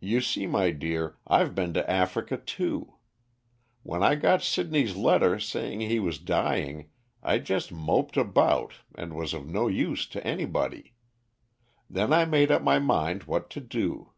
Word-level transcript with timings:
You 0.00 0.20
see, 0.20 0.48
my 0.48 0.72
dear, 0.72 1.18
I've 1.24 1.54
been 1.54 1.72
to 1.74 1.88
Africa 1.88 2.36
too. 2.36 2.94
When 3.84 4.02
I 4.02 4.16
got 4.16 4.42
Sidney's 4.42 4.96
letter 4.96 5.38
saying 5.38 5.82
he 5.82 6.00
was 6.00 6.18
dying 6.18 6.90
I 7.22 7.38
just 7.38 7.70
moped 7.70 8.16
about 8.16 8.74
and 8.96 9.14
was 9.14 9.32
of 9.32 9.46
no 9.46 9.68
use 9.68 10.08
to 10.08 10.26
anybody. 10.26 10.94
Then 11.88 12.12
I 12.12 12.24
made 12.24 12.50
up 12.50 12.62
my 12.62 12.80
mind 12.80 13.22
what 13.30 13.50
to 13.50 13.60
do. 13.60 14.10